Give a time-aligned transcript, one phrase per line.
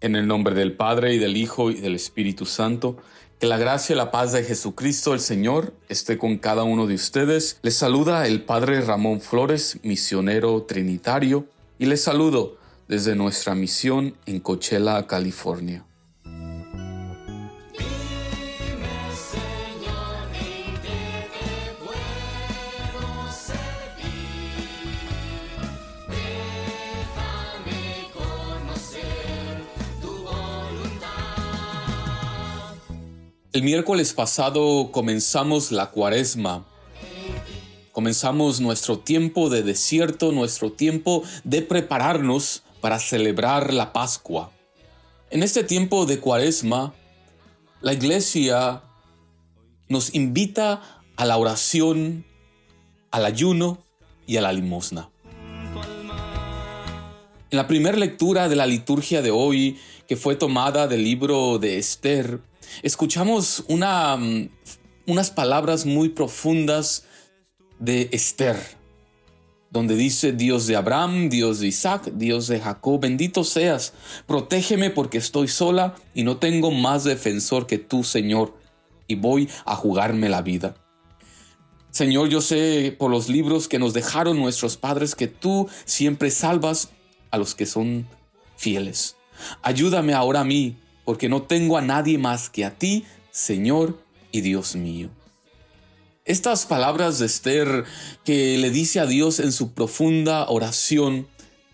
[0.00, 2.96] En el nombre del Padre y del Hijo y del Espíritu Santo,
[3.38, 6.96] que la gracia y la paz de Jesucristo el Señor esté con cada uno de
[6.96, 7.60] ustedes.
[7.62, 11.46] Les saluda el Padre Ramón Flores, misionero trinitario,
[11.78, 12.60] y les saludo
[12.92, 15.82] desde nuestra misión en Coachella, California.
[33.54, 36.66] El miércoles pasado comenzamos la cuaresma.
[37.92, 44.50] Comenzamos nuestro tiempo de desierto, nuestro tiempo de prepararnos para celebrar la Pascua.
[45.30, 46.92] En este tiempo de cuaresma,
[47.80, 48.82] la iglesia
[49.88, 50.82] nos invita
[51.16, 52.26] a la oración,
[53.10, 53.78] al ayuno
[54.26, 55.08] y a la limosna.
[57.50, 61.78] En la primera lectura de la liturgia de hoy, que fue tomada del libro de
[61.78, 62.40] Esther,
[62.82, 64.46] escuchamos mm,
[65.06, 67.04] unas palabras muy profundas
[67.78, 68.56] de Esther,
[69.72, 73.94] donde dice Dios de Abraham, Dios de Isaac, Dios de Jacob, bendito seas,
[74.26, 78.54] protégeme porque estoy sola y no tengo más defensor que tú, Señor,
[79.08, 80.76] y voy a jugarme la vida.
[81.90, 86.90] Señor, yo sé por los libros que nos dejaron nuestros padres que tú siempre salvas
[87.30, 88.06] a los que son
[88.56, 89.16] fieles.
[89.62, 93.98] Ayúdame ahora a mí porque no tengo a nadie más que a ti, Señor
[94.32, 95.08] y Dios mío.
[96.32, 97.84] Estas palabras de Esther
[98.24, 101.28] que le dice a Dios en su profunda oración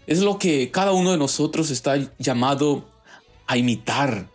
[0.09, 2.85] es lo que cada uno de nosotros está llamado
[3.47, 4.29] a imitar,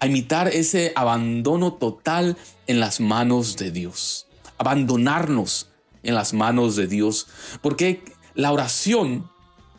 [0.00, 5.68] a imitar ese abandono total en las manos de Dios, abandonarnos
[6.02, 7.26] en las manos de Dios,
[7.60, 8.02] porque
[8.34, 9.30] la oración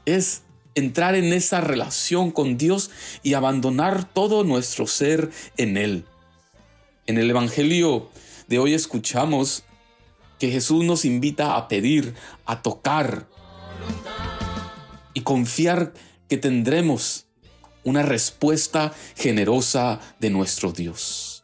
[0.05, 0.43] es
[0.75, 2.91] entrar en esa relación con Dios
[3.23, 6.05] y abandonar todo nuestro ser en Él.
[7.07, 8.11] En el Evangelio
[8.47, 9.63] de hoy escuchamos
[10.39, 12.13] que Jesús nos invita a pedir,
[12.45, 13.27] a tocar
[15.13, 15.93] y confiar
[16.27, 17.25] que tendremos
[17.83, 21.43] una respuesta generosa de nuestro Dios.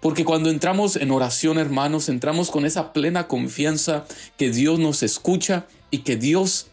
[0.00, 4.04] Porque cuando entramos en oración, hermanos, entramos con esa plena confianza
[4.36, 6.68] que Dios nos escucha y que Dios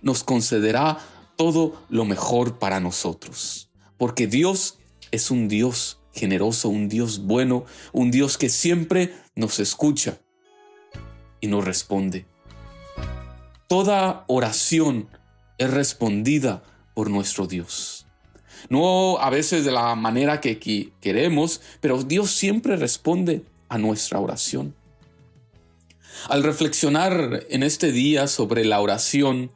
[0.00, 0.98] nos concederá
[1.36, 3.68] todo lo mejor para nosotros.
[3.98, 4.78] Porque Dios
[5.10, 10.18] es un Dios generoso, un Dios bueno, un Dios que siempre nos escucha
[11.40, 12.26] y nos responde.
[13.68, 15.08] Toda oración
[15.58, 16.62] es respondida
[16.94, 18.06] por nuestro Dios.
[18.68, 20.58] No a veces de la manera que
[21.00, 24.74] queremos, pero Dios siempre responde a nuestra oración.
[26.28, 29.50] Al reflexionar en este día sobre la oración,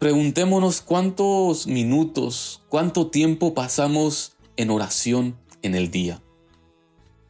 [0.00, 6.22] Preguntémonos cuántos minutos, cuánto tiempo pasamos en oración en el día.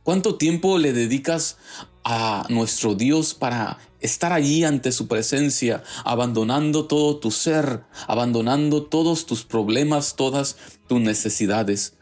[0.03, 1.59] ¿Cuánto tiempo le dedicas
[2.03, 9.27] a nuestro Dios para estar allí ante su presencia, abandonando todo tu ser, abandonando todos
[9.27, 10.57] tus problemas, todas
[10.89, 11.95] tus necesidades?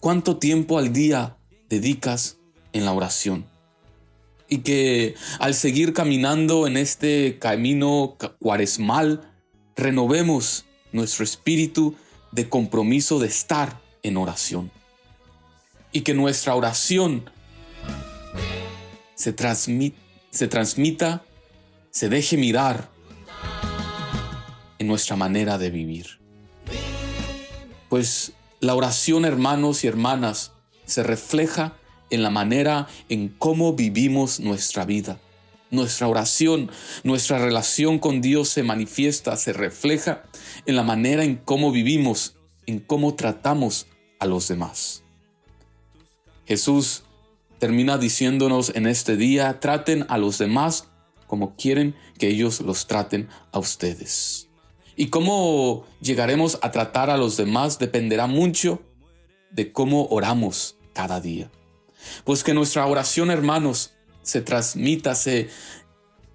[0.00, 1.38] ¿Cuánto tiempo al día
[1.70, 2.36] dedicas
[2.74, 3.46] en la oración?
[4.48, 9.32] Y que al seguir caminando en este camino cuaresmal,
[9.76, 11.94] renovemos nuestro espíritu
[12.32, 14.70] de compromiso de estar en oración.
[15.90, 17.28] Y que nuestra oración
[19.16, 19.34] se,
[20.30, 21.24] se transmita,
[21.90, 22.88] se deje mirar
[24.78, 26.20] en nuestra manera de vivir.
[27.88, 30.52] Pues la oración, hermanos y hermanas,
[30.84, 31.74] se refleja
[32.10, 35.20] en la manera en cómo vivimos nuestra vida.
[35.70, 36.70] Nuestra oración,
[37.02, 40.24] nuestra relación con Dios se manifiesta, se refleja
[40.66, 42.36] en la manera en cómo vivimos,
[42.66, 43.86] en cómo tratamos
[44.24, 45.02] a los demás.
[46.46, 47.04] Jesús
[47.58, 50.88] termina diciéndonos en este día, traten a los demás
[51.26, 54.48] como quieren que ellos los traten a ustedes.
[54.96, 58.82] Y cómo llegaremos a tratar a los demás dependerá mucho
[59.50, 61.50] de cómo oramos cada día.
[62.24, 63.92] Pues que nuestra oración, hermanos,
[64.22, 65.48] se transmita, se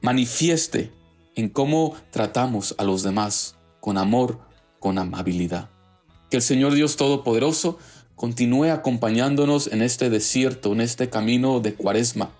[0.01, 0.91] manifieste
[1.35, 4.39] en cómo tratamos a los demás con amor,
[4.79, 5.69] con amabilidad.
[6.29, 7.77] Que el Señor Dios Todopoderoso
[8.15, 12.31] continúe acompañándonos en este desierto, en este camino de cuaresma,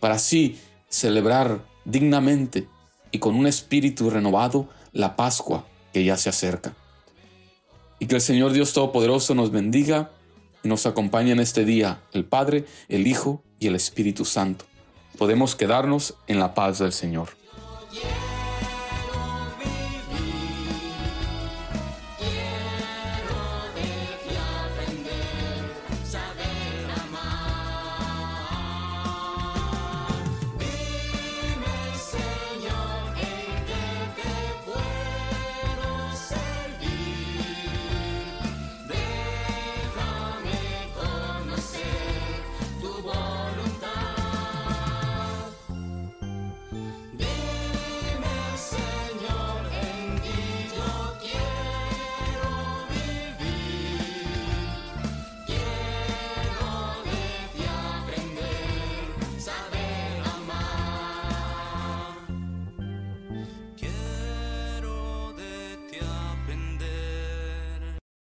[0.00, 0.58] para así
[0.88, 2.66] celebrar dignamente
[3.12, 6.74] y con un espíritu renovado la Pascua que ya se acerca.
[7.98, 10.10] Y que el Señor Dios Todopoderoso nos bendiga
[10.62, 14.64] y nos acompañe en este día, el Padre, el Hijo y el Espíritu Santo.
[15.18, 17.39] Podemos quedarnos en la paz del Señor.